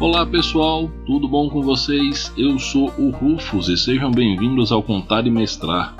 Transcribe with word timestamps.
Olá 0.00 0.24
pessoal, 0.24 0.88
tudo 1.04 1.26
bom 1.26 1.50
com 1.50 1.60
vocês? 1.60 2.32
Eu 2.38 2.56
sou 2.60 2.94
o 2.96 3.10
Rufus 3.10 3.66
e 3.66 3.76
sejam 3.76 4.12
bem-vindos 4.12 4.70
ao 4.70 4.80
Contar 4.80 5.26
e 5.26 5.30
Mestrar. 5.30 5.96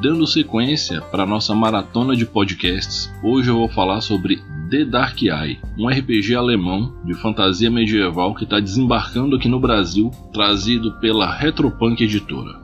Dando 0.00 0.28
sequência 0.28 1.00
para 1.00 1.26
nossa 1.26 1.52
maratona 1.52 2.14
de 2.14 2.24
podcasts, 2.24 3.12
hoje 3.20 3.48
eu 3.48 3.56
vou 3.56 3.68
falar 3.68 4.00
sobre 4.00 4.40
The 4.70 4.84
Dark 4.84 5.20
Eye, 5.22 5.58
um 5.76 5.88
RPG 5.88 6.36
alemão 6.36 6.94
de 7.04 7.14
fantasia 7.14 7.68
medieval 7.68 8.32
que 8.32 8.44
está 8.44 8.60
desembarcando 8.60 9.34
aqui 9.34 9.48
no 9.48 9.58
Brasil, 9.58 10.12
trazido 10.32 11.00
pela 11.00 11.34
Retropunk 11.34 12.00
Editora. 12.00 12.60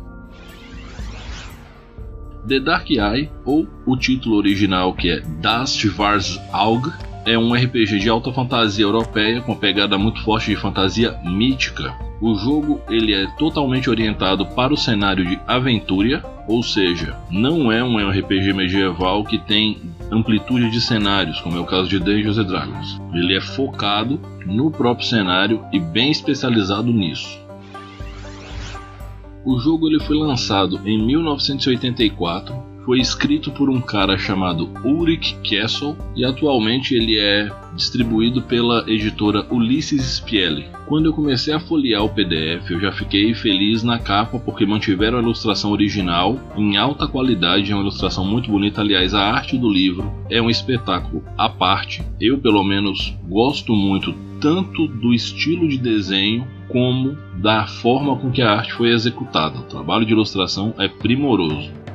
The 2.46 2.60
Dark 2.60 2.88
Eye, 2.88 3.28
ou 3.44 3.66
o 3.84 3.96
título 3.96 4.36
original 4.36 4.94
que 4.94 5.10
é 5.10 5.20
Das 5.42 5.76
Schwarz 5.76 6.40
Auge, 6.52 6.92
é 7.26 7.36
um 7.36 7.52
RPG 7.52 7.98
de 7.98 8.08
alta 8.08 8.32
fantasia 8.32 8.84
europeia 8.84 9.40
com 9.40 9.56
pegada 9.56 9.98
muito 9.98 10.22
forte 10.22 10.50
de 10.50 10.56
fantasia 10.56 11.18
mítica. 11.24 11.92
O 12.20 12.36
jogo 12.36 12.80
ele 12.88 13.12
é 13.12 13.26
totalmente 13.36 13.90
orientado 13.90 14.46
para 14.46 14.72
o 14.72 14.76
cenário 14.76 15.26
de 15.26 15.38
aventura, 15.44 16.24
ou 16.46 16.62
seja, 16.62 17.18
não 17.28 17.72
é 17.72 17.82
um 17.82 17.98
RPG 18.08 18.52
medieval 18.52 19.24
que 19.24 19.38
tem 19.38 19.82
amplitude 20.10 20.70
de 20.70 20.80
cenários, 20.80 21.40
como 21.40 21.56
é 21.56 21.60
o 21.60 21.66
caso 21.66 21.88
de 21.88 21.98
Dungeons 21.98 22.36
Dragons. 22.46 23.02
Ele 23.12 23.36
é 23.36 23.40
focado 23.40 24.20
no 24.46 24.70
próprio 24.70 25.06
cenário 25.06 25.64
e 25.72 25.80
bem 25.80 26.12
especializado 26.12 26.92
nisso. 26.92 27.40
O 29.44 29.58
jogo 29.58 29.88
ele 29.88 30.00
foi 30.00 30.16
lançado 30.16 30.80
em 30.84 31.04
1984 31.04 32.75
foi 32.86 33.00
escrito 33.00 33.50
por 33.50 33.68
um 33.68 33.80
cara 33.80 34.16
chamado 34.16 34.70
Ulrich 34.84 35.36
Kessel 35.42 35.96
e 36.14 36.24
atualmente 36.24 36.94
ele 36.94 37.18
é 37.18 37.50
distribuído 37.74 38.40
pela 38.40 38.88
editora 38.88 39.44
Ulisses 39.50 40.02
Spiele. 40.18 40.66
Quando 40.86 41.06
eu 41.06 41.12
comecei 41.12 41.52
a 41.52 41.58
folhear 41.58 42.04
o 42.04 42.08
PDF, 42.08 42.70
eu 42.70 42.80
já 42.80 42.92
fiquei 42.92 43.34
feliz 43.34 43.82
na 43.82 43.98
capa 43.98 44.38
porque 44.38 44.64
mantiveram 44.64 45.18
a 45.18 45.20
ilustração 45.20 45.72
original 45.72 46.38
em 46.56 46.76
alta 46.76 47.08
qualidade, 47.08 47.72
é 47.72 47.74
uma 47.74 47.82
ilustração 47.82 48.24
muito 48.24 48.48
bonita. 48.52 48.82
Aliás, 48.82 49.12
a 49.12 49.20
arte 49.20 49.58
do 49.58 49.68
livro 49.68 50.14
é 50.30 50.40
um 50.40 50.48
espetáculo 50.48 51.24
à 51.36 51.48
parte. 51.48 52.04
Eu, 52.20 52.38
pelo 52.38 52.62
menos, 52.62 53.12
gosto 53.28 53.74
muito 53.74 54.14
tanto 54.40 54.86
do 54.86 55.12
estilo 55.12 55.68
de 55.68 55.76
desenho 55.76 56.46
como 56.68 57.18
da 57.36 57.66
forma 57.66 58.16
com 58.16 58.30
que 58.30 58.42
a 58.42 58.52
arte 58.52 58.72
foi 58.72 58.90
executada. 58.90 59.58
O 59.58 59.64
trabalho 59.64 60.06
de 60.06 60.12
ilustração 60.12 60.72
é 60.78 60.86
primoroso. 60.86 61.85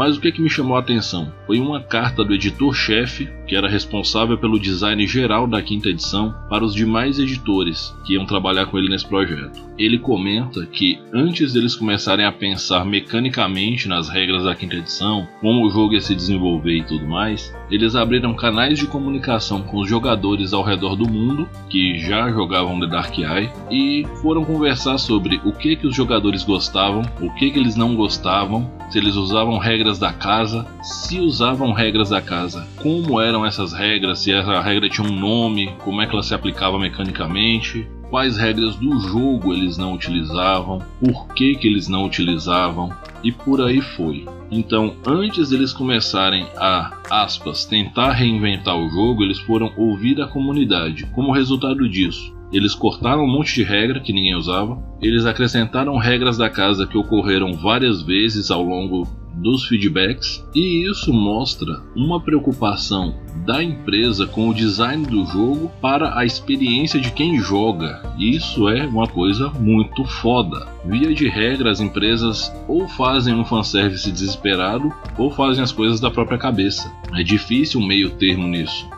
Mas 0.00 0.16
o 0.16 0.20
que, 0.22 0.32
que 0.32 0.40
me 0.40 0.48
chamou 0.48 0.78
a 0.78 0.80
atenção? 0.80 1.30
Foi 1.46 1.60
uma 1.60 1.78
carta 1.78 2.24
do 2.24 2.32
editor-chefe, 2.32 3.28
que 3.50 3.56
era 3.56 3.68
responsável 3.68 4.38
pelo 4.38 4.60
design 4.60 5.04
geral 5.08 5.44
da 5.44 5.60
quinta 5.60 5.88
edição, 5.88 6.32
para 6.48 6.64
os 6.64 6.72
demais 6.72 7.18
editores 7.18 7.92
que 8.06 8.14
iam 8.14 8.24
trabalhar 8.24 8.66
com 8.66 8.78
ele 8.78 8.88
nesse 8.88 9.04
projeto. 9.04 9.60
Ele 9.76 9.98
comenta 9.98 10.64
que 10.66 11.00
antes 11.12 11.52
deles 11.52 11.74
começarem 11.74 12.24
a 12.24 12.30
pensar 12.30 12.84
mecanicamente 12.84 13.88
nas 13.88 14.08
regras 14.08 14.44
da 14.44 14.54
quinta 14.54 14.76
edição, 14.76 15.26
como 15.40 15.66
o 15.66 15.70
jogo 15.70 15.94
ia 15.94 16.00
se 16.00 16.14
desenvolver 16.14 16.76
e 16.76 16.84
tudo 16.84 17.04
mais, 17.04 17.52
eles 17.68 17.96
abriram 17.96 18.34
canais 18.34 18.78
de 18.78 18.86
comunicação 18.86 19.62
com 19.62 19.78
os 19.78 19.88
jogadores 19.88 20.52
ao 20.52 20.62
redor 20.62 20.94
do 20.94 21.10
mundo 21.10 21.48
que 21.68 21.98
já 21.98 22.30
jogavam 22.30 22.78
The 22.78 22.86
Dark 22.86 23.18
Eye 23.18 23.50
e 23.68 24.06
foram 24.22 24.44
conversar 24.44 24.96
sobre 24.98 25.40
o 25.44 25.50
que 25.50 25.74
que 25.74 25.88
os 25.88 25.96
jogadores 25.96 26.44
gostavam, 26.44 27.02
o 27.20 27.34
que 27.34 27.50
que 27.50 27.58
eles 27.58 27.74
não 27.74 27.96
gostavam, 27.96 28.70
se 28.90 28.98
eles 28.98 29.16
usavam 29.16 29.58
regras 29.58 29.98
da 29.98 30.12
casa, 30.12 30.66
se 30.82 31.18
usavam 31.18 31.72
regras 31.72 32.10
da 32.10 32.20
casa, 32.20 32.66
como 32.76 33.20
eram 33.40 33.46
essas 33.46 33.72
regras, 33.72 34.20
se 34.20 34.32
essa 34.32 34.60
regra 34.60 34.88
tinha 34.88 35.06
um 35.06 35.12
nome, 35.12 35.72
como 35.78 36.00
é 36.00 36.06
que 36.06 36.12
ela 36.12 36.22
se 36.22 36.34
aplicava 36.34 36.78
mecanicamente, 36.78 37.88
quais 38.10 38.36
regras 38.36 38.76
do 38.76 39.00
jogo 39.00 39.52
eles 39.52 39.78
não 39.78 39.94
utilizavam, 39.94 40.80
por 41.00 41.28
que, 41.34 41.54
que 41.54 41.66
eles 41.66 41.88
não 41.88 42.04
utilizavam? 42.04 42.90
E 43.22 43.32
por 43.32 43.60
aí 43.60 43.80
foi. 43.80 44.26
Então, 44.50 44.94
antes 45.06 45.50
deles 45.50 45.72
começarem 45.72 46.46
a, 46.56 46.98
aspas, 47.10 47.64
tentar 47.64 48.12
reinventar 48.12 48.76
o 48.76 48.88
jogo, 48.88 49.22
eles 49.22 49.38
foram 49.38 49.72
ouvir 49.76 50.20
a 50.20 50.26
comunidade. 50.26 51.06
Como 51.14 51.32
resultado 51.32 51.88
disso, 51.88 52.34
eles 52.52 52.74
cortaram 52.74 53.24
um 53.24 53.30
monte 53.30 53.54
de 53.54 53.62
regra 53.62 54.00
que 54.00 54.12
ninguém 54.12 54.34
usava, 54.34 54.82
eles 55.00 55.24
acrescentaram 55.24 55.96
regras 55.96 56.36
da 56.36 56.50
casa 56.50 56.86
que 56.86 56.98
ocorreram 56.98 57.52
várias 57.52 58.02
vezes 58.02 58.50
ao 58.50 58.62
longo 58.62 59.06
dos 59.40 59.64
feedbacks, 59.66 60.44
e 60.54 60.88
isso 60.88 61.12
mostra 61.12 61.80
uma 61.96 62.20
preocupação 62.20 63.14
da 63.46 63.62
empresa 63.62 64.26
com 64.26 64.48
o 64.48 64.54
design 64.54 65.06
do 65.06 65.24
jogo 65.26 65.70
para 65.80 66.18
a 66.18 66.24
experiência 66.24 67.00
de 67.00 67.10
quem 67.10 67.38
joga. 67.38 68.02
Isso 68.18 68.68
é 68.68 68.86
uma 68.86 69.06
coisa 69.06 69.48
muito 69.50 70.04
foda. 70.04 70.68
Via 70.84 71.14
de 71.14 71.28
regra, 71.28 71.70
as 71.70 71.80
empresas 71.80 72.52
ou 72.68 72.86
fazem 72.88 73.34
um 73.34 73.44
fanservice 73.44 74.10
desesperado 74.10 74.92
ou 75.16 75.30
fazem 75.30 75.62
as 75.62 75.72
coisas 75.72 76.00
da 76.00 76.10
própria 76.10 76.38
cabeça. 76.38 76.92
É 77.14 77.22
difícil 77.22 77.80
um 77.80 77.86
meio 77.86 78.10
termo 78.10 78.46
nisso. 78.46 78.88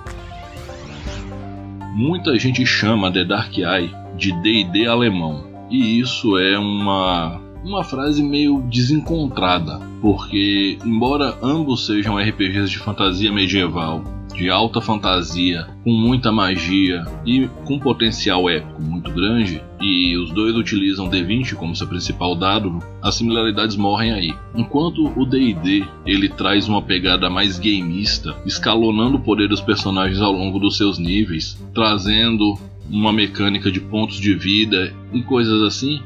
Muita 1.95 2.39
gente 2.39 2.65
chama 2.65 3.13
The 3.13 3.25
Dark 3.25 3.57
Eye 3.59 3.95
de 4.17 4.33
D&D 4.41 4.87
alemão, 4.87 5.45
e 5.71 5.99
isso 6.01 6.39
é 6.39 6.59
uma 6.59 7.42
uma 7.65 7.85
frase 7.85 8.23
meio 8.23 8.63
desencontrada, 8.63 9.81
porque 10.01 10.79
embora 10.85 11.37
ambos 11.43 11.87
sejam 11.87 12.19
RPGs 12.19 12.71
de 12.71 12.79
fantasia 12.79 13.33
medieval, 13.33 14.03
de 14.35 14.49
alta 14.51 14.81
fantasia, 14.81 15.67
com 15.85 15.93
muita 15.93 16.33
magia 16.33 17.05
e 17.25 17.49
com 17.65 17.79
potencial 17.79 18.49
épico 18.49 18.81
muito 18.83 19.11
grande, 19.13 19.63
e 19.81 20.17
os 20.17 20.31
dois 20.33 20.57
utilizam 20.57 21.09
D20 21.09 21.55
como 21.55 21.77
seu 21.77 21.87
principal 21.87 22.35
dado, 22.35 22.79
as 23.03 23.15
similaridades 23.15 23.77
morrem 23.77 24.13
aí. 24.13 24.35
Enquanto 24.55 25.07
o 25.17 25.27
D&D 25.27 25.85
ele 26.07 26.29
traz 26.29 26.67
uma 26.67 26.83
pegada 26.83 27.29
mais 27.29 27.59
gameista, 27.59 28.35
escalonando 28.47 29.19
o 29.19 29.23
poder 29.23 29.49
dos 29.49 29.61
personagens 29.61 30.21
ao 30.21 30.33
longo 30.33 30.59
dos 30.59 30.77
seus 30.77 30.99
níveis, 30.99 31.63
trazendo 31.75 32.59
uma 32.91 33.13
mecânica 33.13 33.71
de 33.71 33.81
pontos 33.81 34.19
de 34.19 34.35
vida 34.35 34.93
e 35.13 35.23
coisas 35.23 35.63
assim, 35.63 36.01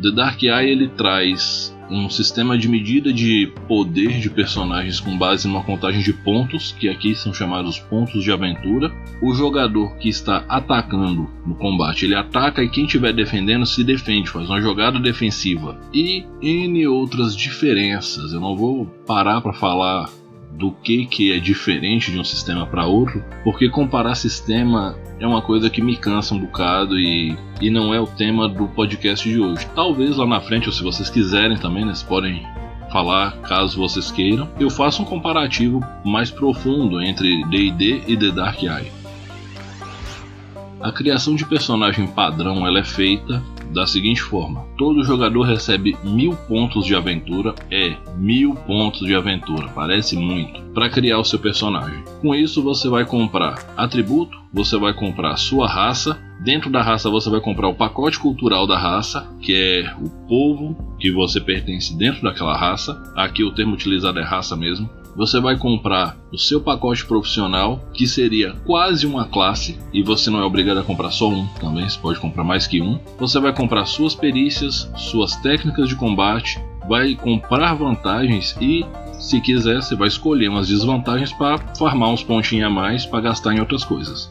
The 0.00 0.10
Dark 0.10 0.42
Eye 0.42 0.70
ele 0.70 0.88
traz 0.88 1.72
um 1.90 2.08
sistema 2.08 2.56
de 2.56 2.68
medida 2.68 3.12
de 3.12 3.52
poder 3.68 4.18
de 4.18 4.30
personagens 4.30 4.98
com 4.98 5.16
base 5.16 5.46
numa 5.46 5.62
contagem 5.62 6.00
de 6.00 6.12
pontos, 6.12 6.72
que 6.72 6.88
aqui 6.88 7.14
são 7.14 7.34
chamados 7.34 7.78
pontos 7.78 8.24
de 8.24 8.32
aventura. 8.32 8.90
O 9.20 9.34
jogador 9.34 9.96
que 9.98 10.08
está 10.08 10.44
atacando 10.48 11.28
no 11.46 11.54
combate, 11.54 12.06
ele 12.06 12.14
ataca 12.14 12.62
e 12.62 12.70
quem 12.70 12.86
estiver 12.86 13.12
defendendo 13.12 13.66
se 13.66 13.84
defende, 13.84 14.30
faz 14.30 14.48
uma 14.48 14.60
jogada 14.60 14.98
defensiva. 14.98 15.78
E 15.92 16.24
N 16.40 16.86
outras 16.86 17.36
diferenças. 17.36 18.32
Eu 18.32 18.40
não 18.40 18.56
vou 18.56 18.86
parar 19.06 19.40
para 19.40 19.52
falar 19.52 20.08
do 20.52 20.70
que, 20.70 21.06
que 21.06 21.32
é 21.32 21.38
diferente 21.38 22.10
de 22.10 22.18
um 22.18 22.24
sistema 22.24 22.66
para 22.66 22.86
outro, 22.86 23.24
porque 23.42 23.68
comparar 23.68 24.14
sistema 24.14 24.96
é 25.18 25.26
uma 25.26 25.40
coisa 25.40 25.70
que 25.70 25.80
me 25.80 25.96
cansa 25.96 26.34
um 26.34 26.38
bocado 26.38 26.98
e, 26.98 27.36
e 27.60 27.70
não 27.70 27.94
é 27.94 28.00
o 28.00 28.06
tema 28.06 28.48
do 28.48 28.68
podcast 28.68 29.28
de 29.28 29.40
hoje. 29.40 29.66
Talvez 29.74 30.16
lá 30.16 30.26
na 30.26 30.40
frente, 30.40 30.68
ou 30.68 30.72
se 30.72 30.82
vocês 30.82 31.08
quiserem 31.08 31.56
também, 31.56 31.84
vocês 31.84 32.02
podem 32.02 32.46
falar 32.90 33.32
caso 33.38 33.78
vocês 33.78 34.10
queiram. 34.10 34.48
Eu 34.60 34.68
faço 34.68 35.02
um 35.02 35.04
comparativo 35.04 35.80
mais 36.04 36.30
profundo 36.30 37.00
entre 37.00 37.44
D&D 37.46 38.02
e 38.06 38.16
The 38.16 38.30
Dark 38.30 38.62
Eye. 38.62 38.92
A 40.80 40.92
criação 40.92 41.34
de 41.34 41.46
personagem 41.46 42.06
padrão 42.08 42.66
ela 42.66 42.80
é 42.80 42.84
feita 42.84 43.42
da 43.72 43.86
seguinte 43.86 44.22
forma: 44.22 44.64
todo 44.76 45.02
jogador 45.04 45.42
recebe 45.42 45.96
mil 46.04 46.36
pontos 46.48 46.84
de 46.84 46.94
aventura, 46.94 47.54
é 47.70 47.96
mil 48.16 48.54
pontos 48.54 49.06
de 49.06 49.14
aventura, 49.14 49.68
parece 49.74 50.16
muito, 50.16 50.60
para 50.74 50.90
criar 50.90 51.18
o 51.18 51.24
seu 51.24 51.38
personagem. 51.38 52.02
Com 52.20 52.34
isso 52.34 52.62
você 52.62 52.88
vai 52.88 53.04
comprar 53.04 53.54
atributo, 53.76 54.38
você 54.52 54.78
vai 54.78 54.92
comprar 54.92 55.36
sua 55.36 55.66
raça, 55.66 56.20
dentro 56.40 56.70
da 56.70 56.82
raça 56.82 57.08
você 57.08 57.30
vai 57.30 57.40
comprar 57.40 57.68
o 57.68 57.74
pacote 57.74 58.18
cultural 58.18 58.66
da 58.66 58.78
raça, 58.78 59.28
que 59.40 59.54
é 59.54 59.94
o 59.98 60.10
povo 60.28 60.91
que 61.02 61.10
você 61.10 61.40
pertence 61.40 61.96
dentro 61.96 62.22
daquela 62.22 62.56
raça. 62.56 63.02
Aqui 63.16 63.42
o 63.42 63.50
termo 63.50 63.74
utilizado 63.74 64.20
é 64.20 64.22
raça 64.22 64.56
mesmo 64.56 64.88
você 65.14 65.40
vai 65.40 65.58
comprar 65.58 66.16
o 66.32 66.38
seu 66.38 66.60
pacote 66.60 67.04
profissional, 67.04 67.84
que 67.92 68.06
seria 68.06 68.54
quase 68.64 69.06
uma 69.06 69.26
classe, 69.26 69.78
e 69.92 70.02
você 70.02 70.30
não 70.30 70.40
é 70.40 70.44
obrigado 70.44 70.78
a 70.78 70.82
comprar 70.82 71.10
só 71.10 71.28
um 71.28 71.46
também, 71.60 71.88
você 71.88 71.98
pode 71.98 72.18
comprar 72.18 72.44
mais 72.44 72.66
que 72.66 72.80
um. 72.80 72.98
Você 73.18 73.38
vai 73.38 73.54
comprar 73.54 73.84
suas 73.84 74.14
perícias, 74.14 74.90
suas 74.96 75.36
técnicas 75.36 75.88
de 75.88 75.96
combate, 75.96 76.58
vai 76.88 77.14
comprar 77.14 77.74
vantagens 77.74 78.56
e, 78.58 78.86
se 79.18 79.38
quiser, 79.40 79.82
você 79.82 79.94
vai 79.94 80.08
escolher 80.08 80.48
umas 80.48 80.68
desvantagens 80.68 81.30
para 81.32 81.58
farmar 81.76 82.08
uns 82.08 82.22
pontinhos 82.22 82.66
a 82.66 82.70
mais 82.70 83.04
para 83.04 83.20
gastar 83.20 83.54
em 83.54 83.60
outras 83.60 83.84
coisas. 83.84 84.30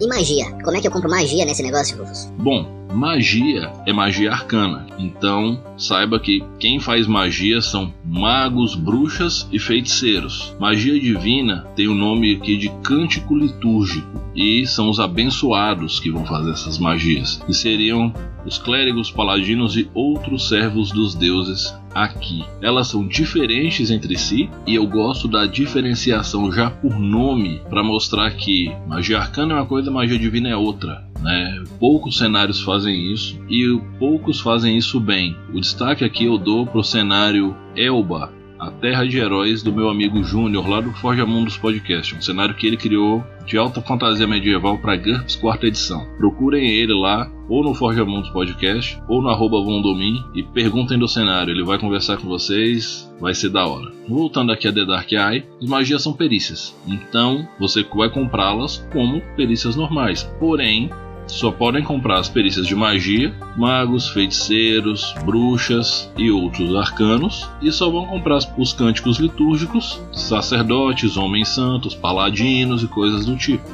E 0.00 0.06
magia? 0.08 0.50
Como 0.64 0.76
é 0.76 0.80
que 0.80 0.88
eu 0.88 0.90
compro 0.90 1.08
magia 1.08 1.44
nesse 1.44 1.62
negócio, 1.62 1.96
Rufus? 1.96 2.32
Bom, 2.38 2.81
magia 2.94 3.72
é 3.86 3.92
magia 3.92 4.32
arcana. 4.32 4.86
Então, 4.98 5.62
saiba 5.76 6.20
que 6.20 6.44
quem 6.58 6.78
faz 6.78 7.06
magia 7.06 7.60
são 7.60 7.92
magos, 8.04 8.74
bruxas 8.74 9.48
e 9.50 9.58
feiticeiros. 9.58 10.54
Magia 10.60 10.98
divina 10.98 11.66
tem 11.74 11.88
o 11.88 11.94
nome 11.94 12.34
aqui 12.34 12.56
de 12.56 12.68
cântico 12.82 13.36
litúrgico 13.36 14.22
e 14.34 14.66
são 14.66 14.88
os 14.88 14.98
abençoados 14.98 16.00
que 16.00 16.10
vão 16.10 16.24
fazer 16.24 16.52
essas 16.52 16.78
magias, 16.78 17.42
que 17.46 17.52
seriam 17.52 18.12
os 18.44 18.58
clérigos, 18.58 19.10
paladinos 19.10 19.76
e 19.76 19.88
outros 19.94 20.48
servos 20.48 20.90
dos 20.90 21.14
deuses 21.14 21.74
aqui. 21.94 22.44
Elas 22.60 22.88
são 22.88 23.06
diferentes 23.06 23.90
entre 23.90 24.16
si 24.16 24.50
e 24.66 24.74
eu 24.74 24.86
gosto 24.86 25.28
da 25.28 25.46
diferenciação 25.46 26.50
já 26.50 26.70
por 26.70 26.98
nome 26.98 27.60
para 27.68 27.82
mostrar 27.82 28.30
que 28.32 28.72
magia 28.86 29.18
arcana 29.18 29.54
é 29.54 29.56
uma 29.56 29.66
coisa, 29.66 29.90
magia 29.90 30.18
divina 30.18 30.48
é 30.48 30.56
outra. 30.56 31.11
Né? 31.22 31.62
Poucos 31.78 32.18
cenários 32.18 32.60
fazem 32.60 33.12
isso 33.12 33.38
e 33.48 33.80
poucos 33.98 34.40
fazem 34.40 34.76
isso 34.76 34.98
bem. 34.98 35.36
O 35.54 35.60
destaque 35.60 36.04
aqui 36.04 36.24
eu 36.24 36.36
dou 36.36 36.66
para 36.66 36.80
o 36.80 36.84
cenário 36.84 37.56
Elba, 37.76 38.32
a 38.62 38.70
Terra 38.70 39.04
de 39.04 39.18
Heróis 39.18 39.60
do 39.60 39.72
meu 39.72 39.88
amigo 39.88 40.22
Júnior, 40.22 40.68
lá 40.68 40.80
do 40.80 40.92
Forja 40.92 41.26
Mundos 41.26 41.56
Podcast, 41.56 42.14
um 42.14 42.22
cenário 42.22 42.54
que 42.54 42.64
ele 42.64 42.76
criou 42.76 43.24
de 43.44 43.58
alta 43.58 43.82
fantasia 43.82 44.24
medieval 44.24 44.78
para 44.78 44.96
GURPS 44.96 45.34
quarta 45.34 45.66
edição. 45.66 46.06
Procurem 46.16 46.70
ele 46.70 46.94
lá, 46.94 47.28
ou 47.48 47.64
no 47.64 47.74
Forja 47.74 48.04
Mundos 48.04 48.30
Podcast, 48.30 49.00
ou 49.08 49.20
no 49.20 49.30
arroba 49.30 49.60
Vondomin, 49.60 50.22
e 50.32 50.44
perguntem 50.44 50.96
do 50.96 51.08
cenário, 51.08 51.52
ele 51.52 51.64
vai 51.64 51.76
conversar 51.76 52.18
com 52.18 52.28
vocês, 52.28 53.12
vai 53.20 53.34
ser 53.34 53.48
da 53.48 53.66
hora. 53.66 53.90
Voltando 54.08 54.52
aqui 54.52 54.68
a 54.68 54.72
The 54.72 54.84
Dark 54.84 55.10
Eye, 55.10 55.44
as 55.60 55.68
magias 55.68 56.00
são 56.00 56.12
perícias, 56.12 56.72
então 56.86 57.48
você 57.58 57.84
vai 57.92 58.10
comprá-las 58.10 58.86
como 58.92 59.20
perícias 59.34 59.74
normais, 59.74 60.22
porém 60.38 60.88
só 61.32 61.50
podem 61.50 61.82
comprar 61.82 62.18
as 62.18 62.28
perícias 62.28 62.66
de 62.66 62.74
magia, 62.74 63.34
magos, 63.56 64.10
feiticeiros, 64.10 65.14
bruxas 65.24 66.12
e 66.16 66.30
outros 66.30 66.74
arcanos, 66.74 67.48
e 67.62 67.72
só 67.72 67.90
vão 67.90 68.04
comprar 68.04 68.38
os 68.58 68.72
cânticos 68.74 69.16
litúrgicos, 69.18 69.98
sacerdotes, 70.12 71.16
homens 71.16 71.48
santos, 71.48 71.94
paladinos 71.94 72.82
e 72.82 72.86
coisas 72.86 73.24
do 73.24 73.34
tipo. 73.34 73.66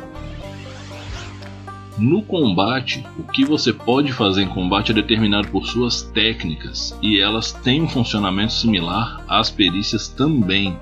No 1.99 2.23
combate, 2.23 3.05
o 3.19 3.25
que 3.25 3.45
você 3.45 3.73
pode 3.73 4.13
fazer 4.13 4.43
em 4.43 4.49
combate 4.49 4.93
é 4.93 4.95
determinado 4.95 5.49
por 5.49 5.67
suas 5.67 6.01
técnicas, 6.01 6.97
e 7.03 7.19
elas 7.19 7.53
têm 7.53 7.83
um 7.83 7.89
funcionamento 7.89 8.53
similar 8.53 9.21
às 9.27 9.51
perícias 9.51 10.07
também. 10.07 10.77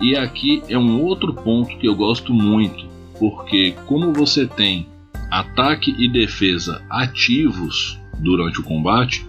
E 0.00 0.16
aqui 0.16 0.62
é 0.68 0.78
um 0.78 1.02
outro 1.02 1.34
ponto 1.34 1.76
que 1.76 1.88
eu 1.88 1.94
gosto 1.96 2.32
muito, 2.32 2.86
porque 3.18 3.74
como 3.84 4.12
você 4.12 4.46
tem 4.46 4.86
ataque 5.30 5.94
e 5.98 6.08
defesa 6.08 6.82
ativos 6.90 7.98
durante 8.18 8.60
o 8.60 8.64
combate, 8.64 9.26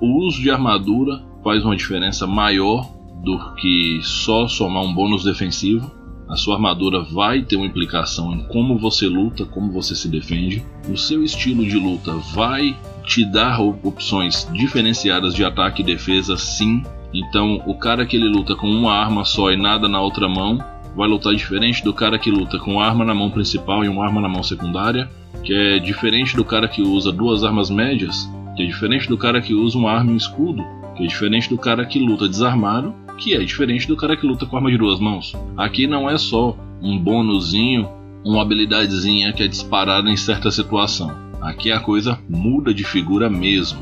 o 0.00 0.26
uso 0.26 0.40
de 0.40 0.50
armadura 0.50 1.22
faz 1.42 1.64
uma 1.64 1.76
diferença 1.76 2.26
maior 2.26 2.88
do 3.22 3.54
que 3.54 4.00
só 4.02 4.48
somar 4.48 4.82
um 4.82 4.94
bônus 4.94 5.24
defensivo. 5.24 5.90
A 6.28 6.36
sua 6.36 6.54
armadura 6.54 7.02
vai 7.02 7.42
ter 7.42 7.56
uma 7.56 7.66
implicação 7.66 8.32
em 8.32 8.44
como 8.44 8.78
você 8.78 9.06
luta, 9.08 9.44
como 9.44 9.72
você 9.72 9.94
se 9.94 10.08
defende. 10.08 10.64
O 10.88 10.96
seu 10.96 11.22
estilo 11.24 11.64
de 11.64 11.76
luta 11.76 12.14
vai 12.32 12.76
te 13.04 13.24
dar 13.24 13.60
opções 13.60 14.48
diferenciadas 14.52 15.34
de 15.34 15.44
ataque 15.44 15.82
e 15.82 15.84
defesa, 15.84 16.36
sim. 16.36 16.82
Então, 17.12 17.60
o 17.66 17.74
cara 17.74 18.06
que 18.06 18.16
ele 18.16 18.28
luta 18.28 18.54
com 18.54 18.68
uma 18.68 18.92
arma 18.92 19.24
só 19.24 19.50
e 19.50 19.56
nada 19.56 19.88
na 19.88 20.00
outra 20.00 20.28
mão 20.28 20.64
vai 21.00 21.08
lutar 21.08 21.34
diferente 21.34 21.82
do 21.82 21.94
cara 21.94 22.18
que 22.18 22.30
luta 22.30 22.58
com 22.58 22.78
arma 22.78 23.06
na 23.06 23.14
mão 23.14 23.30
principal 23.30 23.82
e 23.82 23.88
uma 23.88 24.04
arma 24.04 24.20
na 24.20 24.28
mão 24.28 24.42
secundária 24.42 25.08
que 25.42 25.54
é 25.54 25.78
diferente 25.78 26.36
do 26.36 26.44
cara 26.44 26.68
que 26.68 26.82
usa 26.82 27.10
duas 27.10 27.42
armas 27.42 27.70
médias, 27.70 28.28
que 28.54 28.62
é 28.62 28.66
diferente 28.66 29.08
do 29.08 29.16
cara 29.16 29.40
que 29.40 29.54
usa 29.54 29.78
uma 29.78 29.90
arma 29.90 30.10
e 30.10 30.12
um 30.12 30.16
escudo, 30.18 30.62
que 30.94 31.02
é 31.02 31.06
diferente 31.06 31.48
do 31.48 31.56
cara 31.56 31.86
que 31.86 31.98
luta 31.98 32.28
desarmado, 32.28 32.94
que 33.16 33.32
é 33.32 33.38
diferente 33.38 33.88
do 33.88 33.96
cara 33.96 34.14
que 34.14 34.26
luta 34.26 34.44
com 34.44 34.58
arma 34.58 34.70
de 34.70 34.76
duas 34.76 35.00
mãos. 35.00 35.34
Aqui 35.56 35.86
não 35.86 36.10
é 36.10 36.18
só 36.18 36.54
um 36.82 36.98
bônusinho, 36.98 37.88
uma 38.22 38.42
habilidadezinha 38.42 39.32
que 39.32 39.42
é 39.42 39.48
disparada 39.48 40.10
em 40.10 40.18
certa 40.18 40.50
situação. 40.50 41.16
Aqui 41.40 41.72
a 41.72 41.80
coisa 41.80 42.18
muda 42.28 42.74
de 42.74 42.84
figura 42.84 43.30
mesmo. 43.30 43.80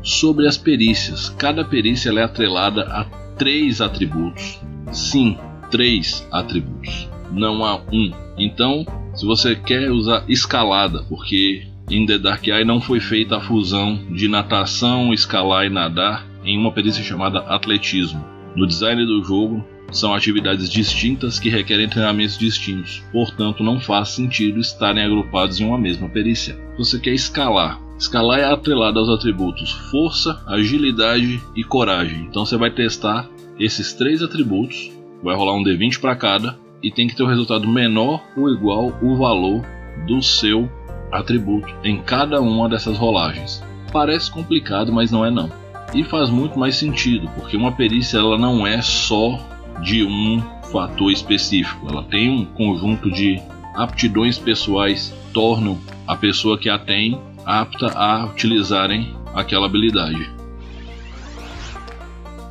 Sobre 0.00 0.46
as 0.46 0.56
perícias, 0.56 1.28
cada 1.28 1.64
perícia 1.64 2.10
é 2.10 2.22
atrelada 2.22 2.82
a 2.82 3.23
três 3.36 3.80
atributos. 3.80 4.60
Sim, 4.92 5.36
três 5.70 6.26
atributos 6.30 7.08
não 7.30 7.64
há 7.64 7.76
um. 7.92 8.10
Então, 8.38 8.86
se 9.14 9.26
você 9.26 9.54
quer 9.54 9.90
usar 9.90 10.24
escalada, 10.28 11.02
porque 11.08 11.66
em 11.90 12.06
The 12.06 12.18
Dark 12.18 12.46
Eye 12.46 12.64
não 12.64 12.80
foi 12.80 13.00
feita 13.00 13.36
a 13.36 13.40
fusão 13.40 13.98
de 14.10 14.28
natação, 14.28 15.12
escalar 15.12 15.66
e 15.66 15.70
nadar 15.70 16.26
em 16.44 16.58
uma 16.58 16.72
perícia 16.72 17.02
chamada 17.02 17.40
atletismo. 17.40 18.24
No 18.54 18.66
design 18.66 19.04
do 19.04 19.22
jogo, 19.24 19.64
são 19.90 20.14
atividades 20.14 20.70
distintas 20.70 21.38
que 21.38 21.48
requerem 21.48 21.88
treinamentos 21.88 22.38
distintos, 22.38 23.02
portanto, 23.12 23.62
não 23.62 23.78
faz 23.78 24.10
sentido 24.10 24.58
estarem 24.58 25.04
agrupados 25.04 25.60
em 25.60 25.64
uma 25.64 25.78
mesma 25.78 26.08
perícia. 26.08 26.58
Você 26.76 26.98
quer 26.98 27.12
escalar. 27.12 27.80
Escalar 28.04 28.38
é 28.38 28.44
atrelado 28.44 28.98
aos 28.98 29.08
atributos 29.08 29.72
força, 29.90 30.38
agilidade 30.46 31.42
e 31.56 31.64
coragem. 31.64 32.26
Então 32.28 32.44
você 32.44 32.54
vai 32.54 32.70
testar 32.70 33.26
esses 33.58 33.94
três 33.94 34.20
atributos, 34.20 34.92
vai 35.22 35.34
rolar 35.34 35.54
um 35.54 35.64
D20 35.64 36.00
para 36.00 36.14
cada 36.14 36.58
e 36.82 36.90
tem 36.90 37.08
que 37.08 37.16
ter 37.16 37.22
o 37.22 37.26
um 37.26 37.30
resultado 37.30 37.66
menor 37.66 38.22
ou 38.36 38.50
igual 38.50 38.92
o 39.00 39.16
valor 39.16 39.64
do 40.06 40.20
seu 40.22 40.70
atributo 41.10 41.74
em 41.82 41.96
cada 42.02 42.42
uma 42.42 42.68
dessas 42.68 42.98
rolagens. 42.98 43.64
Parece 43.90 44.30
complicado, 44.30 44.92
mas 44.92 45.10
não 45.10 45.24
é 45.24 45.30
não. 45.30 45.50
E 45.94 46.04
faz 46.04 46.28
muito 46.28 46.58
mais 46.58 46.76
sentido, 46.76 47.26
porque 47.34 47.56
uma 47.56 47.72
perícia 47.72 48.18
ela 48.18 48.36
não 48.36 48.66
é 48.66 48.82
só 48.82 49.40
de 49.82 50.04
um 50.04 50.42
fator 50.70 51.10
específico, 51.10 51.88
ela 51.88 52.02
tem 52.02 52.28
um 52.28 52.44
conjunto 52.44 53.10
de 53.10 53.40
aptidões 53.74 54.38
pessoais 54.38 55.14
tornam 55.32 55.78
a 56.06 56.14
pessoa 56.14 56.58
que 56.58 56.68
a 56.68 56.78
tem 56.78 57.18
apta 57.44 57.86
a 57.96 58.26
utilizarem 58.26 59.16
aquela 59.34 59.66
habilidade. 59.66 60.30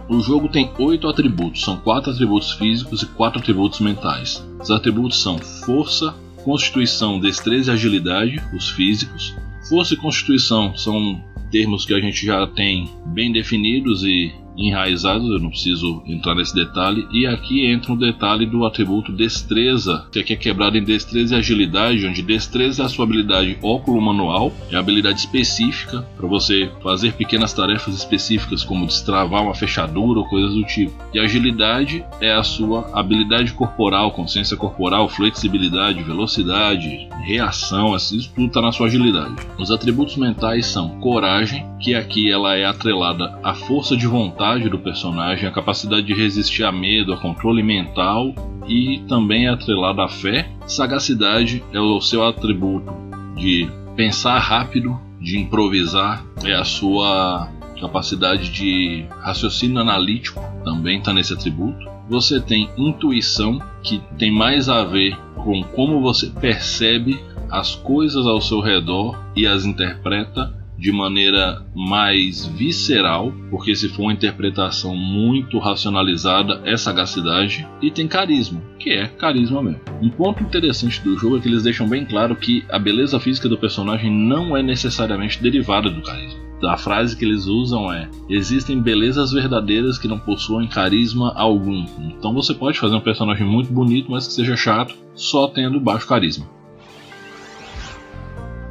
O 0.08 0.20
jogo 0.20 0.50
tem 0.50 0.72
oito 0.78 1.08
atributos, 1.08 1.64
são 1.64 1.78
quatro 1.78 2.12
atributos 2.12 2.52
físicos 2.52 3.02
e 3.02 3.06
quatro 3.08 3.40
atributos 3.40 3.80
mentais. 3.80 4.46
Os 4.62 4.70
atributos 4.70 5.22
são 5.22 5.38
força, 5.38 6.14
constituição, 6.44 7.20
destreza 7.20 7.72
e 7.72 7.74
agilidade, 7.74 8.44
os 8.54 8.70
físicos. 8.70 9.34
Força 9.70 9.94
e 9.94 9.98
constituição 9.98 10.76
são 10.78 11.24
termos 11.50 11.86
que 11.86 11.94
a 11.94 12.00
gente 12.00 12.26
já 12.26 12.46
tem 12.48 12.90
bem 13.06 13.32
definidos 13.32 14.04
e 14.04 14.34
enraizados, 14.56 15.30
eu 15.30 15.40
não 15.40 15.50
preciso 15.50 16.04
entrar 16.06 16.36
nesse 16.36 16.54
detalhe. 16.54 17.08
E 17.12 17.26
aqui 17.26 17.66
entra 17.66 17.94
um 17.94 17.98
detalhe 17.98 18.46
do 18.46 18.66
atributo 18.66 19.12
destreza, 19.12 20.06
que 20.12 20.20
aqui 20.20 20.34
é 20.34 20.36
quebrado 20.36 20.78
em 20.78 20.84
destreza 20.84 21.36
e 21.36 21.40
agilidade, 21.40 22.06
onde 22.06 22.22
destreza 22.22 22.84
é 22.84 22.86
a 22.86 22.90
sua 22.90 23.06
habilidade 23.06 23.58
óculo 23.62 24.02
manual, 24.02 24.52
é 24.72 24.76
a 24.76 24.80
habilidade 24.80 25.20
específica 25.20 26.06
para 26.16 26.28
você 26.28 26.72
fazer 26.82 27.14
pequenas 27.14 27.54
tarefas 27.54 27.96
específicas, 27.96 28.64
como 28.64 28.86
destravar 28.86 29.44
uma 29.44 29.56
fechadura 29.56 30.20
ou 30.20 30.26
coisas 30.26 30.54
do 30.54 30.64
tipo. 30.64 30.94
E 31.14 31.20
agilidade 31.20 32.04
é 32.22 32.34
a 32.34 32.44
sua 32.44 32.90
habilidade 32.94 33.54
corporal, 33.54 34.12
consciência 34.12 34.58
corporal, 34.58 35.10
flexibilidade, 35.10 36.04
velocidade, 36.04 37.08
reação, 37.26 37.94
assim, 37.94 38.18
isso 38.18 38.32
tudo 38.36 38.48
está 38.48 38.62
na 38.62 38.72
sua 38.72 38.88
agilidade. 38.88 39.36
Os 39.58 39.72
atributos 39.72 40.18
mentais 40.18 40.68
são 40.68 41.00
coragem, 41.00 41.66
que 41.80 41.96
aqui 41.96 42.32
ela 42.32 42.56
é 42.56 42.66
atrelada 42.66 43.38
à 43.44 43.54
força 43.54 43.96
de 43.96 44.08
vontade 44.08 44.43
do 44.70 44.78
personagem, 44.78 45.48
a 45.48 45.52
capacidade 45.52 46.06
de 46.06 46.14
resistir 46.14 46.66
a 46.66 46.72
medo, 46.72 47.14
a 47.14 47.18
controle 47.18 47.64
mental 47.64 48.36
e 48.68 49.02
também 49.08 49.48
é 49.48 49.50
atrelada 49.50 50.04
à 50.04 50.10
fé. 50.10 50.50
Sagacidade 50.68 51.64
é 51.72 51.80
o 51.80 52.02
seu 52.02 52.26
atributo 52.26 52.94
de 53.38 53.70
pensar 53.96 54.38
rápido, 54.40 55.00
de 55.20 55.40
improvisar, 55.40 56.26
é 56.44 56.54
a 56.54 56.66
sua 56.66 57.50
capacidade 57.80 58.52
de 58.52 59.06
raciocínio 59.22 59.80
analítico, 59.80 60.42
também 60.66 61.00
está 61.00 61.14
nesse 61.14 61.34
atributo. 61.34 61.90
Você 62.10 62.42
tem 62.42 62.70
intuição, 62.78 63.62
que 63.82 64.02
tem 64.18 64.30
mais 64.30 64.68
a 64.68 64.84
ver 64.84 65.18
com 65.36 65.64
como 65.64 66.02
você 66.02 66.30
percebe 66.30 67.18
as 67.50 67.76
coisas 67.76 68.28
ao 68.28 68.42
seu 68.42 68.60
redor 68.60 69.18
e 69.38 69.48
as 69.48 69.64
interpreta 69.64 70.63
de 70.84 70.92
maneira 70.92 71.66
mais 71.74 72.46
visceral, 72.46 73.34
porque 73.50 73.74
se 73.74 73.88
for 73.88 74.02
uma 74.02 74.12
interpretação 74.12 74.94
muito 74.98 75.58
racionalizada, 75.58 76.62
é 76.66 76.76
sagacidade, 76.76 77.66
e 77.82 77.90
tem 77.90 78.06
carisma, 78.06 78.62
que 78.78 78.90
é 78.90 79.08
carisma 79.08 79.64
mesmo. 79.64 79.80
Um 80.02 80.10
ponto 80.10 80.44
interessante 80.44 81.00
do 81.00 81.18
jogo 81.18 81.38
é 81.38 81.40
que 81.40 81.48
eles 81.48 81.64
deixam 81.64 81.88
bem 81.88 82.04
claro 82.04 82.36
que 82.36 82.66
a 82.70 82.78
beleza 82.78 83.18
física 83.18 83.48
do 83.48 83.58
personagem 83.58 84.12
não 84.12 84.58
é 84.58 84.62
necessariamente 84.62 85.42
derivada 85.42 85.90
do 85.90 86.02
carisma. 86.02 86.44
A 86.66 86.76
frase 86.76 87.16
que 87.16 87.24
eles 87.24 87.46
usam 87.46 87.92
é: 87.92 88.10
existem 88.30 88.82
belezas 88.82 89.32
verdadeiras 89.32 89.98
que 89.98 90.08
não 90.08 90.20
possuem 90.20 90.68
carisma 90.68 91.34
algum. 91.36 91.86
Então 92.18 92.34
você 92.34 92.54
pode 92.54 92.78
fazer 92.78 92.96
um 92.96 93.02
personagem 93.02 93.46
muito 93.46 93.72
bonito, 93.72 94.12
mas 94.12 94.28
que 94.28 94.34
seja 94.34 94.58
chato, 94.58 94.96
só 95.14 95.48
tendo 95.48 95.80
baixo 95.80 96.08
carisma. 96.08 96.46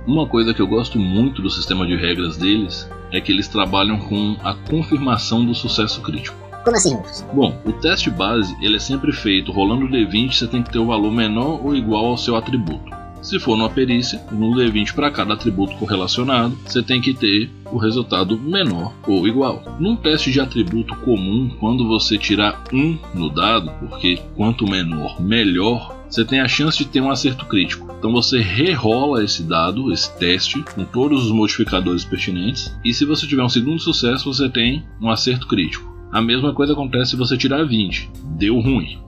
Uma 0.06 0.26
coisa 0.26 0.52
que 0.52 0.60
eu 0.60 0.66
gosto 0.66 0.98
muito 0.98 1.40
do 1.40 1.48
sistema 1.48 1.86
de 1.86 1.94
regras 1.94 2.36
deles 2.36 2.90
é 3.12 3.20
que 3.20 3.30
eles 3.30 3.46
trabalham 3.46 3.98
com 3.98 4.36
a 4.42 4.52
confirmação 4.52 5.44
do 5.44 5.54
sucesso 5.54 6.00
crítico. 6.00 6.36
Como 6.64 6.76
assim, 6.76 6.94
Rufus? 6.94 7.24
Bom, 7.32 7.60
o 7.64 7.72
teste 7.72 8.10
base 8.10 8.56
ele 8.60 8.76
é 8.76 8.80
sempre 8.80 9.12
feito 9.12 9.52
rolando 9.52 9.86
o 9.86 9.88
D20, 9.88 10.32
você 10.32 10.46
tem 10.46 10.62
que 10.62 10.70
ter 10.70 10.78
o 10.78 10.86
valor 10.86 11.12
menor 11.12 11.64
ou 11.64 11.74
igual 11.74 12.06
ao 12.06 12.16
seu 12.16 12.34
atributo. 12.36 13.02
Se 13.22 13.38
for 13.38 13.56
numa 13.56 13.70
perícia, 13.70 14.20
no 14.32 14.50
D20 14.50 14.94
para 14.94 15.10
cada 15.10 15.34
atributo 15.34 15.76
correlacionado, 15.76 16.58
você 16.66 16.82
tem 16.82 17.00
que 17.00 17.14
ter 17.14 17.48
o 17.70 17.78
resultado 17.78 18.36
menor 18.36 18.92
ou 19.06 19.28
igual. 19.28 19.62
Num 19.78 19.94
teste 19.94 20.32
de 20.32 20.40
atributo 20.40 20.96
comum, 20.96 21.48
quando 21.60 21.86
você 21.86 22.18
tirar 22.18 22.64
um 22.72 22.98
no 23.14 23.30
dado, 23.30 23.70
porque 23.78 24.20
quanto 24.34 24.68
menor, 24.68 25.22
melhor, 25.22 25.91
você 26.12 26.26
tem 26.26 26.40
a 26.40 26.48
chance 26.48 26.76
de 26.76 26.84
ter 26.84 27.00
um 27.00 27.10
acerto 27.10 27.46
crítico. 27.46 27.90
Então 27.98 28.12
você 28.12 28.38
rerola 28.38 29.24
esse 29.24 29.42
dado, 29.42 29.90
esse 29.90 30.14
teste, 30.18 30.62
com 30.74 30.84
todos 30.84 31.24
os 31.24 31.32
modificadores 31.32 32.04
pertinentes, 32.04 32.76
e 32.84 32.92
se 32.92 33.06
você 33.06 33.26
tiver 33.26 33.42
um 33.42 33.48
segundo 33.48 33.80
sucesso, 33.80 34.32
você 34.32 34.46
tem 34.46 34.84
um 35.00 35.08
acerto 35.08 35.48
crítico. 35.48 35.90
A 36.12 36.20
mesma 36.20 36.52
coisa 36.52 36.74
acontece 36.74 37.12
se 37.12 37.16
você 37.16 37.38
tirar 37.38 37.64
20. 37.64 38.10
Deu 38.36 38.60
ruim. 38.60 38.98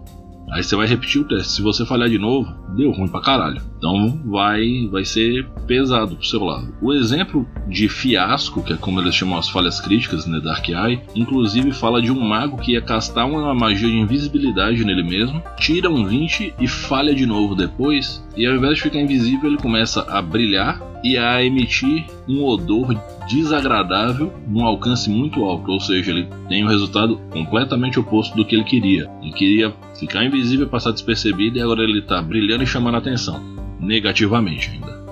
Aí 0.54 0.62
você 0.62 0.76
vai 0.76 0.86
repetir 0.86 1.20
o 1.20 1.24
teste. 1.24 1.54
Se 1.54 1.62
você 1.62 1.84
falhar 1.84 2.08
de 2.08 2.16
novo, 2.16 2.54
deu 2.76 2.92
ruim 2.92 3.08
pra 3.08 3.20
caralho. 3.20 3.60
Então 3.76 4.22
vai, 4.24 4.86
vai 4.88 5.04
ser 5.04 5.44
pesado 5.66 6.14
pro 6.14 6.24
seu 6.24 6.44
lado. 6.44 6.72
O 6.80 6.92
exemplo 6.92 7.44
de 7.66 7.88
fiasco, 7.88 8.62
que 8.62 8.72
é 8.72 8.76
como 8.76 9.00
eles 9.00 9.16
chamam 9.16 9.36
as 9.36 9.48
falhas 9.48 9.80
críticas, 9.80 10.26
né, 10.26 10.38
Dark 10.38 10.68
Eye, 10.68 11.02
inclusive 11.16 11.72
fala 11.72 12.00
de 12.00 12.12
um 12.12 12.20
mago 12.20 12.58
que 12.58 12.72
ia 12.72 12.80
castar 12.80 13.26
uma 13.26 13.52
magia 13.52 13.88
de 13.88 13.96
invisibilidade 13.96 14.84
nele 14.84 15.02
mesmo, 15.02 15.42
tira 15.58 15.90
um 15.90 16.06
20 16.06 16.54
e 16.60 16.68
falha 16.68 17.12
de 17.12 17.26
novo 17.26 17.56
depois, 17.56 18.24
e 18.36 18.46
ao 18.46 18.54
invés 18.54 18.76
de 18.76 18.82
ficar 18.82 19.00
invisível, 19.00 19.50
ele 19.50 19.60
começa 19.60 20.02
a 20.08 20.22
brilhar 20.22 20.93
e 21.04 21.18
a 21.18 21.44
emitir 21.44 22.06
um 22.26 22.42
odor 22.42 22.98
desagradável 23.28 24.32
num 24.48 24.64
alcance 24.64 25.10
muito 25.10 25.44
alto, 25.44 25.70
ou 25.70 25.78
seja, 25.78 26.10
ele 26.10 26.26
tem 26.48 26.64
um 26.64 26.68
resultado 26.68 27.20
completamente 27.30 28.00
oposto 28.00 28.34
do 28.34 28.44
que 28.44 28.54
ele 28.56 28.64
queria. 28.64 29.10
Ele 29.22 29.32
queria 29.32 29.74
ficar 29.98 30.24
invisível, 30.24 30.66
passar 30.66 30.92
despercebido 30.92 31.58
e 31.58 31.60
agora 31.60 31.82
ele 31.82 31.98
está 31.98 32.22
brilhando 32.22 32.64
e 32.64 32.66
chamando 32.66 32.94
a 32.94 32.98
atenção, 32.98 33.38
negativamente 33.78 34.70
ainda. 34.70 35.04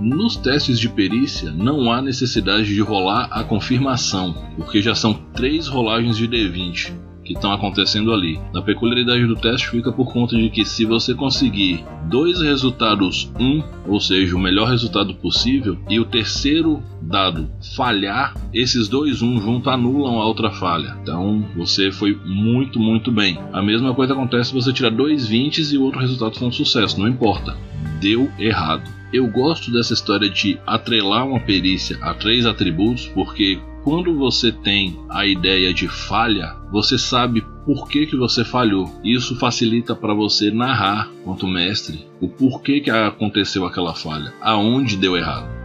Nos 0.00 0.36
testes 0.36 0.78
de 0.78 0.88
perícia 0.88 1.50
não 1.50 1.92
há 1.92 2.00
necessidade 2.00 2.72
de 2.72 2.80
rolar 2.80 3.28
a 3.32 3.42
confirmação, 3.42 4.34
porque 4.56 4.80
já 4.80 4.94
são 4.94 5.14
três 5.32 5.66
rolagens 5.66 6.16
de 6.16 6.28
D20 6.28 7.11
que 7.32 7.38
estão 7.38 7.52
acontecendo 7.52 8.12
ali. 8.12 8.38
A 8.54 8.62
peculiaridade 8.62 9.26
do 9.26 9.36
teste 9.36 9.68
fica 9.68 9.92
por 9.92 10.12
conta 10.12 10.36
de 10.36 10.50
que 10.50 10.64
se 10.64 10.84
você 10.84 11.14
conseguir 11.14 11.84
dois 12.08 12.40
resultados 12.40 13.30
1, 13.38 13.44
um, 13.44 13.64
ou 13.86 14.00
seja, 14.00 14.36
o 14.36 14.40
melhor 14.40 14.68
resultado 14.68 15.14
possível, 15.14 15.78
e 15.88 15.98
o 15.98 16.04
terceiro 16.04 16.82
dado 17.00 17.50
falhar, 17.74 18.34
esses 18.52 18.88
dois 18.88 19.22
1 19.22 19.26
um 19.26 19.40
junto 19.40 19.70
anulam 19.70 20.20
a 20.20 20.26
outra 20.26 20.50
falha. 20.50 20.96
Então 21.02 21.44
você 21.56 21.90
foi 21.90 22.18
muito, 22.24 22.78
muito 22.78 23.10
bem. 23.10 23.38
A 23.52 23.62
mesma 23.62 23.94
coisa 23.94 24.12
acontece 24.12 24.50
se 24.50 24.54
você 24.54 24.72
tirar 24.72 24.90
dois 24.90 25.26
20 25.26 25.58
e 25.58 25.78
o 25.78 25.82
outro 25.82 26.00
resultado 26.00 26.38
for 26.38 26.46
um 26.46 26.52
sucesso, 26.52 26.98
não 26.98 27.08
importa. 27.08 27.56
Deu 28.00 28.30
errado. 28.38 29.01
Eu 29.12 29.26
gosto 29.26 29.70
dessa 29.70 29.92
história 29.92 30.30
de 30.30 30.58
atrelar 30.66 31.26
uma 31.26 31.40
perícia 31.40 31.98
a 32.00 32.14
três 32.14 32.46
atributos, 32.46 33.08
porque 33.08 33.60
quando 33.84 34.16
você 34.16 34.50
tem 34.50 34.98
a 35.10 35.26
ideia 35.26 35.74
de 35.74 35.88
falha, 35.88 36.56
você 36.70 36.96
sabe 36.96 37.44
por 37.66 37.88
que, 37.88 38.06
que 38.06 38.16
você 38.16 38.44
falhou. 38.44 38.90
Isso 39.04 39.36
facilita 39.36 39.94
para 39.94 40.14
você 40.14 40.50
narrar, 40.50 41.10
quanto 41.24 41.46
mestre, 41.46 42.06
o 42.20 42.28
porquê 42.28 42.80
que 42.80 42.90
aconteceu 42.90 43.66
aquela 43.66 43.94
falha, 43.94 44.32
aonde 44.40 44.96
deu 44.96 45.16
errado 45.16 45.61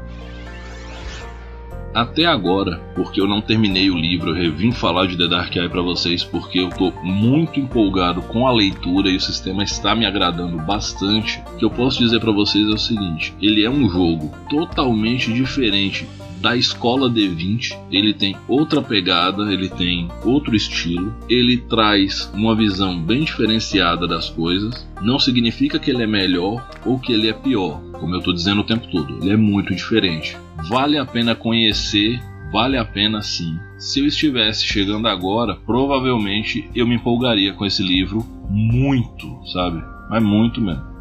até 1.97 2.25
agora, 2.25 2.77
porque 2.93 3.19
eu 3.19 3.27
não 3.27 3.41
terminei 3.41 3.89
o 3.89 3.97
livro, 3.97 4.29
eu 4.29 4.35
revim 4.35 4.71
falar 4.71 5.07
de 5.07 5.17
The 5.17 5.27
Dark 5.27 5.55
Eye 5.55 5.67
para 5.67 5.81
vocês 5.81 6.23
porque 6.23 6.59
eu 6.59 6.69
tô 6.69 6.91
muito 7.03 7.59
empolgado 7.59 8.21
com 8.21 8.45
a 8.45 8.53
leitura 8.53 9.09
e 9.09 9.15
o 9.15 9.19
sistema 9.19 9.63
está 9.63 9.95
me 9.95 10.05
agradando 10.05 10.59
bastante. 10.59 11.41
O 11.53 11.57
que 11.57 11.65
eu 11.65 11.71
posso 11.71 11.97
dizer 11.97 12.19
para 12.19 12.31
vocês 12.31 12.69
é 12.69 12.71
o 12.71 12.77
seguinte: 12.77 13.33
ele 13.41 13.63
é 13.63 13.69
um 13.69 13.89
jogo 13.89 14.31
totalmente 14.47 15.33
diferente 15.33 16.05
da 16.39 16.55
escola 16.55 17.09
D20, 17.09 17.75
ele 17.91 18.13
tem 18.13 18.37
outra 18.47 18.79
pegada, 18.79 19.51
ele 19.51 19.67
tem 19.67 20.07
outro 20.23 20.55
estilo, 20.55 21.15
ele 21.27 21.57
traz 21.57 22.31
uma 22.31 22.55
visão 22.55 23.01
bem 23.01 23.23
diferenciada 23.23 24.07
das 24.07 24.29
coisas. 24.29 24.87
Não 25.01 25.17
significa 25.17 25.79
que 25.79 25.89
ele 25.89 26.03
é 26.03 26.07
melhor 26.07 26.69
ou 26.85 26.99
que 26.99 27.11
ele 27.11 27.27
é 27.27 27.33
pior, 27.33 27.81
como 27.93 28.13
eu 28.13 28.19
estou 28.19 28.35
dizendo 28.35 28.61
o 28.61 28.65
tempo 28.65 28.87
todo, 28.91 29.17
ele 29.19 29.31
é 29.31 29.37
muito 29.37 29.73
diferente. 29.73 30.37
Vale 30.69 30.97
a 30.97 31.05
pena 31.05 31.35
conhecer, 31.35 32.19
vale 32.51 32.77
a 32.77 32.85
pena 32.85 33.21
sim. 33.21 33.59
Se 33.77 33.99
eu 33.99 34.05
estivesse 34.05 34.65
chegando 34.65 35.07
agora, 35.07 35.55
provavelmente 35.55 36.69
eu 36.73 36.87
me 36.87 36.95
empolgaria 36.95 37.53
com 37.53 37.65
esse 37.65 37.83
livro 37.83 38.25
muito, 38.49 39.39
sabe? 39.47 39.83
Mas 40.09 40.23
muito 40.23 40.59
mesmo. 40.59 40.96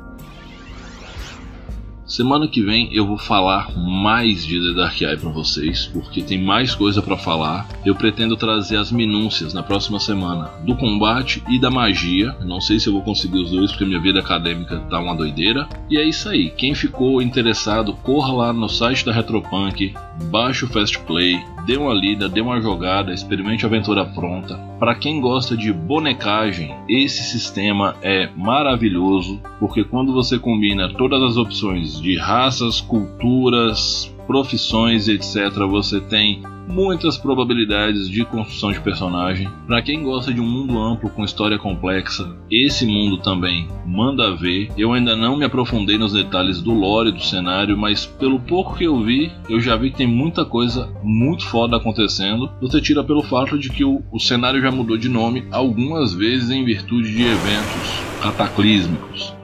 Semana 2.07 2.47
que 2.47 2.63
vem 2.63 2.89
eu 2.95 3.05
vou 3.05 3.19
falar 3.19 3.77
mais 3.77 4.47
de 4.47 4.61
The 4.61 4.75
Dark 4.75 5.01
Eye 5.01 5.17
para 5.17 5.29
vocês, 5.29 5.91
porque 5.93 6.23
tem 6.23 6.41
mais 6.41 6.73
coisa 6.73 7.03
para 7.03 7.17
falar. 7.17 7.67
Eu 7.85 7.97
pretendo 7.97 8.37
trazer 8.37 8.77
as 8.77 8.93
minúcias 8.93 9.53
na 9.53 9.61
próxima 9.61 9.99
semana 9.99 10.49
do 10.65 10.77
combate 10.77 11.43
e 11.49 11.59
da 11.59 11.69
magia. 11.69 12.37
Não 12.45 12.61
sei 12.61 12.79
se 12.79 12.87
eu 12.87 12.93
vou 12.93 13.03
conseguir 13.03 13.39
os 13.39 13.51
dois, 13.51 13.73
porque 13.73 13.85
minha 13.85 14.01
vida 14.01 14.21
acadêmica 14.21 14.79
tá 14.89 15.01
uma 15.01 15.17
doideira. 15.17 15.69
E 15.91 15.99
é 15.99 16.05
isso 16.05 16.29
aí. 16.29 16.51
Quem 16.51 16.77
ficou 16.77 17.21
interessado, 17.21 17.93
corra 18.05 18.33
lá 18.33 18.53
no 18.53 18.69
site 18.69 19.05
da 19.05 19.13
Retropunk, 19.13 19.93
baixe 20.25 20.65
o 20.65 20.69
Fast 20.69 20.99
Play, 21.01 21.39
dê 21.67 21.77
uma 21.77 21.93
lida, 21.93 22.29
dê 22.29 22.41
uma 22.41 22.61
jogada, 22.61 23.13
experimente 23.13 23.65
a 23.65 23.69
aventura 23.69 24.05
pronta. 24.05 24.57
Para 24.79 24.95
quem 24.95 25.21
gosta 25.21 25.57
de 25.57 25.73
bonecagem, 25.73 26.75
esse 26.89 27.23
sistema 27.23 27.97
é 28.03 28.29
maravilhoso, 28.37 29.41
porque 29.59 29.85
quando 29.85 30.13
você 30.13 30.39
combina 30.39 30.93
todas 30.93 31.23
as 31.23 31.37
opções 31.37 32.01
de 32.01 32.17
raças, 32.17 32.81
culturas, 32.81 34.15
profissões, 34.27 35.09
etc., 35.09 35.51
você 35.69 36.01
tem 36.01 36.43
muitas 36.67 37.17
probabilidades 37.17 38.09
de 38.09 38.25
construção 38.25 38.73
de 38.73 38.81
personagem. 38.81 39.49
Para 39.67 39.83
quem 39.83 40.03
gosta 40.03 40.33
de 40.33 40.41
um 40.41 40.47
mundo 40.47 40.79
amplo 40.79 41.09
com 41.09 41.25
história 41.25 41.59
complexa, 41.59 42.37
esse 42.51 42.87
mundo 42.87 43.19
também 43.19 43.69
manda 43.87 44.35
ver. 44.35 44.71
Eu 44.77 44.93
ainda 44.93 45.15
não 45.17 45.37
me 45.37 45.45
aprofundei 45.45 45.97
nos 45.97 46.13
detalhes 46.13 46.61
do 46.61 46.73
lore 46.73 47.13
do 47.13 47.23
cenário, 47.23 47.77
mas 47.77 48.07
pelo 48.07 48.41
pouco 48.41 48.77
que 48.77 48.85
eu 48.85 49.03
vi, 49.03 49.33
eu 49.49 49.61
já 49.61 49.77
vi 49.77 49.91
que 49.91 49.99
tem 49.99 50.07
muita 50.07 50.45
coisa 50.45 50.91
muito 51.03 51.45
foda 51.47 51.77
acontecendo. 51.77 52.51
Você 52.61 52.81
tira 52.81 53.05
pelo 53.05 53.23
fato 53.23 53.59
de 53.59 53.71
que 53.71 53.85
o, 53.85 54.03
o 54.11 54.19
cenário 54.19 54.61
já 54.61 54.71
mudou 54.71 54.97
de 54.97 55.09
nome 55.09 55.47
algumas 55.51 56.13
vezes 56.13 56.51
em 56.51 56.65
virtude 56.65 57.13
de 57.13 57.23
eventos 57.23 58.03
cataclísmicos. 58.23 59.35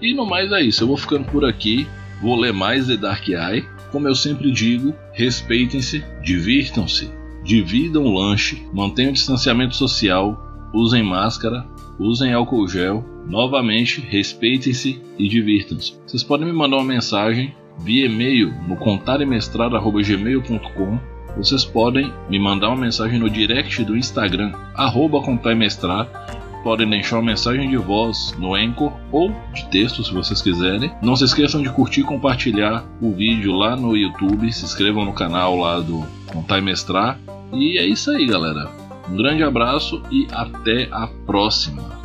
E 0.00 0.12
no 0.12 0.26
mais 0.26 0.52
é 0.52 0.60
isso, 0.60 0.82
eu 0.82 0.88
vou 0.88 0.98
ficando 0.98 1.24
por 1.24 1.44
aqui. 1.44 1.86
Vou 2.20 2.38
ler 2.38 2.52
mais 2.52 2.86
The 2.86 2.96
Dark 2.96 3.26
Eye. 3.28 3.64
Como 3.94 4.08
eu 4.08 4.14
sempre 4.16 4.50
digo, 4.50 4.92
respeitem-se, 5.12 6.02
divirtam-se, 6.20 7.08
dividam 7.44 8.02
o 8.02 8.18
lanche, 8.18 8.60
mantenham 8.72 9.10
o 9.10 9.14
distanciamento 9.14 9.76
social, 9.76 10.36
usem 10.74 11.00
máscara, 11.00 11.64
usem 11.96 12.32
álcool 12.32 12.66
gel. 12.66 13.04
Novamente, 13.24 14.00
respeitem-se 14.00 15.00
e 15.16 15.28
divirtam-se. 15.28 15.94
Vocês 16.04 16.24
podem 16.24 16.48
me 16.48 16.52
mandar 16.52 16.78
uma 16.78 16.84
mensagem 16.84 17.54
via 17.78 18.06
e-mail 18.06 18.52
no 18.66 18.74
contaremestrado.gmail.com 18.74 21.14
vocês 21.36 21.64
podem 21.64 22.12
me 22.28 22.38
mandar 22.38 22.70
uma 22.70 22.80
mensagem 22.80 23.18
no 23.18 23.30
direct 23.30 23.84
do 23.84 23.96
Instagram, 23.96 24.52
arroba 24.74 25.22
podem 26.64 26.88
deixar 26.88 27.18
uma 27.18 27.26
mensagem 27.26 27.68
de 27.68 27.76
voz 27.76 28.34
no 28.38 28.54
Anchor 28.54 28.92
ou 29.12 29.30
de 29.52 29.66
texto, 29.66 30.02
se 30.02 30.12
vocês 30.12 30.40
quiserem. 30.40 30.90
Não 31.02 31.14
se 31.14 31.24
esqueçam 31.24 31.62
de 31.62 31.68
curtir 31.68 32.00
e 32.00 32.04
compartilhar 32.04 32.82
o 33.00 33.12
vídeo 33.12 33.52
lá 33.52 33.76
no 33.76 33.94
YouTube. 33.94 34.50
Se 34.50 34.64
inscrevam 34.64 35.04
no 35.04 35.12
canal 35.12 35.56
lá 35.56 35.78
do 35.78 36.04
Contar 36.32 36.58
e 36.58 36.62
Mestrar. 36.62 37.20
E 37.52 37.78
é 37.78 37.86
isso 37.86 38.10
aí, 38.10 38.26
galera. 38.26 38.68
Um 39.08 39.16
grande 39.16 39.42
abraço 39.42 40.02
e 40.10 40.26
até 40.32 40.88
a 40.90 41.06
próxima. 41.26 42.03